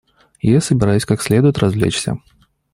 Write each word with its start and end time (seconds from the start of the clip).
И 0.39 0.49
я 0.51 0.61
собираюсь 0.61 1.05
как 1.05 1.21
следует 1.21 1.59
развлечься. 1.59 2.17